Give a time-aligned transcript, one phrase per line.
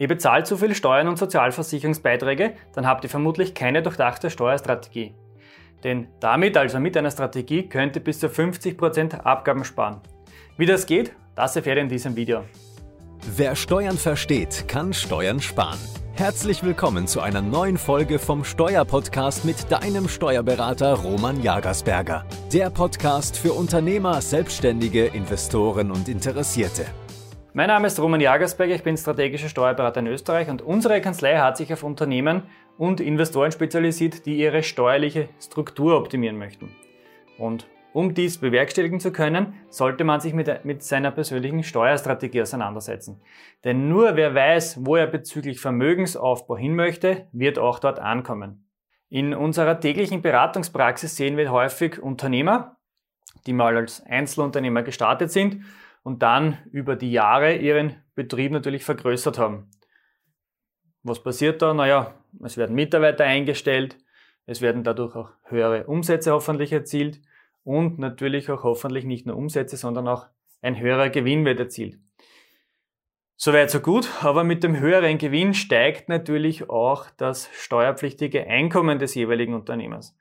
[0.00, 5.12] Ihr bezahlt zu viel Steuern und Sozialversicherungsbeiträge, dann habt ihr vermutlich keine durchdachte Steuerstrategie.
[5.82, 10.00] Denn damit, also mit einer Strategie, könnt ihr bis zu 50% Abgaben sparen.
[10.56, 12.44] Wie das geht, das erfährt ihr in diesem Video.
[13.36, 15.80] Wer Steuern versteht, kann Steuern sparen.
[16.14, 22.24] Herzlich willkommen zu einer neuen Folge vom Steuerpodcast mit deinem Steuerberater Roman Jagersberger.
[22.52, 26.86] Der Podcast für Unternehmer, Selbstständige, Investoren und Interessierte.
[27.54, 31.56] Mein Name ist Roman Jagersberger, ich bin strategischer Steuerberater in Österreich und unsere Kanzlei hat
[31.56, 32.42] sich auf Unternehmen
[32.76, 36.70] und Investoren spezialisiert, die ihre steuerliche Struktur optimieren möchten.
[37.38, 43.22] Und um dies bewerkstelligen zu können, sollte man sich mit, mit seiner persönlichen Steuerstrategie auseinandersetzen.
[43.64, 48.68] Denn nur wer weiß, wo er bezüglich Vermögensaufbau hin möchte, wird auch dort ankommen.
[49.08, 52.76] In unserer täglichen Beratungspraxis sehen wir häufig Unternehmer,
[53.46, 55.62] die mal als Einzelunternehmer gestartet sind
[56.08, 59.68] und dann über die Jahre ihren Betrieb natürlich vergrößert haben.
[61.02, 61.74] Was passiert da?
[61.74, 63.98] Naja, es werden Mitarbeiter eingestellt,
[64.46, 67.20] es werden dadurch auch höhere Umsätze hoffentlich erzielt
[67.62, 70.28] und natürlich auch hoffentlich nicht nur Umsätze, sondern auch
[70.62, 71.98] ein höherer Gewinn wird erzielt.
[73.36, 79.14] Soweit so gut, aber mit dem höheren Gewinn steigt natürlich auch das steuerpflichtige Einkommen des
[79.14, 80.16] jeweiligen Unternehmers.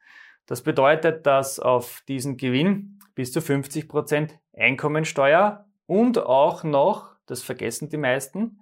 [0.47, 7.41] Das bedeutet, dass auf diesen Gewinn bis zu 50 Prozent Einkommensteuer und auch noch, das
[7.41, 8.61] vergessen die meisten,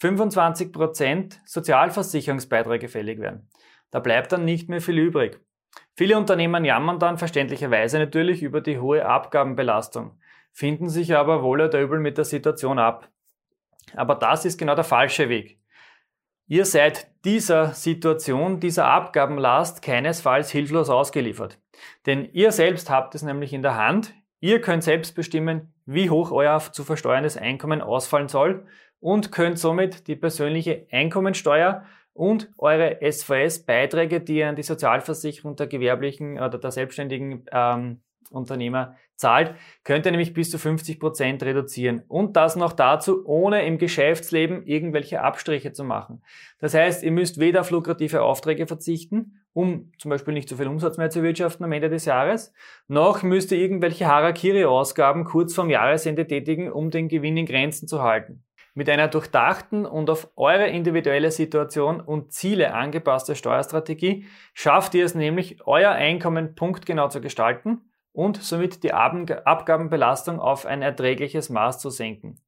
[0.00, 3.48] 25 Prozent Sozialversicherungsbeiträge fällig werden.
[3.90, 5.40] Da bleibt dann nicht mehr viel übrig.
[5.94, 10.18] Viele Unternehmen jammern dann verständlicherweise natürlich über die hohe Abgabenbelastung,
[10.52, 13.08] finden sich aber wohl oder übel mit der Situation ab.
[13.94, 15.58] Aber das ist genau der falsche Weg.
[16.48, 21.58] Ihr seid dieser Situation, dieser Abgabenlast keinesfalls hilflos ausgeliefert.
[22.06, 24.14] Denn ihr selbst habt es nämlich in der Hand.
[24.46, 28.64] Ihr könnt selbst bestimmen, wie hoch euer zu versteuerndes Einkommen ausfallen soll
[29.00, 35.66] und könnt somit die persönliche Einkommensteuer und eure SVS-Beiträge, die ihr an die Sozialversicherung der
[35.66, 42.04] gewerblichen oder der selbstständigen ähm, Unternehmer zahlt, könnt ihr nämlich bis zu 50 Prozent reduzieren.
[42.06, 46.22] Und das noch dazu, ohne im Geschäftsleben irgendwelche Abstriche zu machen.
[46.60, 50.68] Das heißt, ihr müsst weder auf lukrative Aufträge verzichten, um zum Beispiel nicht so viel
[50.68, 52.52] Umsatz mehr zu wirtschaften am Ende des Jahres,
[52.88, 58.02] noch müsst ihr irgendwelche Harakiri-Ausgaben kurz vorm Jahresende tätigen, um den Gewinn in Grenzen zu
[58.02, 58.44] halten.
[58.74, 65.14] Mit einer durchdachten und auf eure individuelle Situation und Ziele angepasste Steuerstrategie schafft ihr es
[65.14, 67.80] nämlich, euer Einkommen punktgenau zu gestalten
[68.12, 72.42] und somit die Abgabenbelastung auf ein erträgliches Maß zu senken.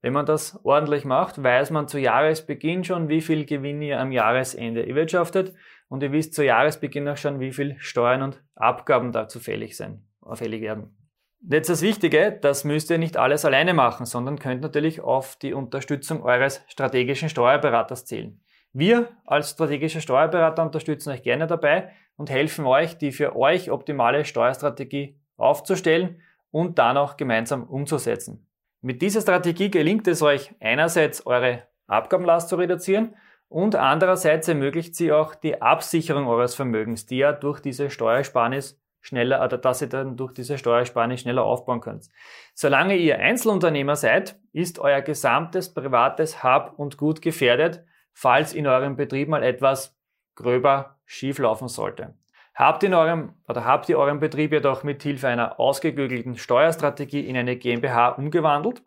[0.00, 4.12] Wenn man das ordentlich macht, weiß man zu Jahresbeginn schon, wie viel Gewinn ihr am
[4.12, 5.54] Jahresende erwirtschaftet
[5.88, 10.04] und ihr wisst zu Jahresbeginn auch schon, wie viel Steuern und Abgaben dazu fällig sein,
[10.34, 10.94] fällig werden.
[11.40, 15.52] Jetzt das Wichtige, das müsst ihr nicht alles alleine machen, sondern könnt natürlich auf die
[15.52, 18.40] Unterstützung eures strategischen Steuerberaters zählen.
[18.72, 24.24] Wir als strategische Steuerberater unterstützen euch gerne dabei und helfen euch, die für euch optimale
[24.24, 26.20] Steuerstrategie aufzustellen
[26.50, 28.47] und dann auch gemeinsam umzusetzen.
[28.80, 33.16] Mit dieser Strategie gelingt es euch einerseits eure Abgabenlast zu reduzieren
[33.48, 39.44] und andererseits ermöglicht sie auch die Absicherung eures Vermögens, die ja durch diese Steuersparnis schneller
[39.44, 42.08] oder dass ihr dann durch diese Steuersparnis schneller aufbauen könnt.
[42.54, 48.94] Solange ihr Einzelunternehmer seid, ist euer gesamtes privates Hab und Gut gefährdet, falls in eurem
[48.96, 49.96] Betrieb mal etwas
[50.36, 52.14] gröber schieflaufen sollte.
[52.58, 57.20] Habt ihr, in eurem, oder habt ihr euren Betrieb jedoch mit Hilfe einer ausgeklügelten Steuerstrategie
[57.20, 58.82] in eine GmbH umgewandelt,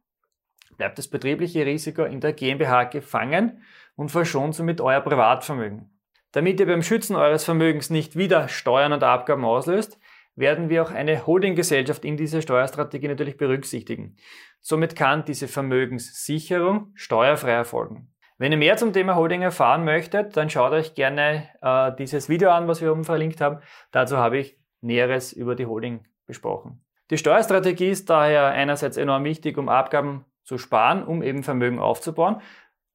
[0.75, 3.63] bleibt das betriebliche Risiko in der GmbH gefangen
[3.95, 5.89] und verschont somit euer Privatvermögen.
[6.33, 9.97] Damit ihr beim Schützen eures Vermögens nicht wieder Steuern und Abgaben auslöst,
[10.35, 14.17] werden wir auch eine Holdinggesellschaft in dieser Steuerstrategie natürlich berücksichtigen.
[14.59, 18.10] Somit kann diese Vermögenssicherung steuerfrei erfolgen.
[18.41, 22.49] Wenn ihr mehr zum Thema Holding erfahren möchtet, dann schaut euch gerne äh, dieses Video
[22.49, 23.59] an, was wir oben verlinkt haben.
[23.91, 26.83] Dazu habe ich Näheres über die Holding besprochen.
[27.11, 32.41] Die Steuerstrategie ist daher einerseits enorm wichtig, um Abgaben zu sparen, um eben Vermögen aufzubauen.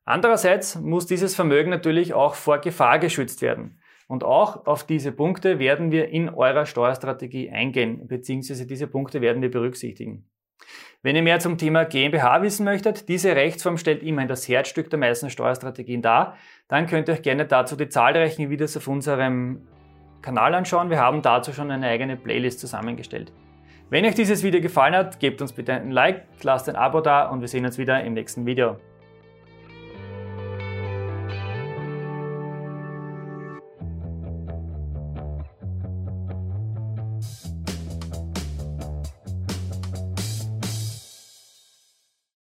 [0.05, 3.79] Andererseits muss dieses Vermögen natürlich auch vor Gefahr geschützt werden.
[4.09, 9.43] Und auch auf diese Punkte werden wir in eurer Steuerstrategie eingehen, beziehungsweise diese Punkte werden
[9.43, 10.29] wir berücksichtigen.
[11.03, 14.99] Wenn ihr mehr zum Thema GmbH wissen möchtet, diese Rechtsform stellt immerhin das Herzstück der
[14.99, 16.37] meisten Steuerstrategien dar,
[16.69, 19.67] dann könnt ihr euch gerne dazu die zahlreichen Videos auf unserem
[20.23, 20.91] Kanal anschauen.
[20.91, 23.33] Wir haben dazu schon eine eigene Playlist zusammengestellt.
[23.89, 27.29] Wenn euch dieses Video gefallen hat, gebt uns bitte ein Like, lasst ein Abo da
[27.29, 28.81] und wir sehen uns wieder im nächsten Video.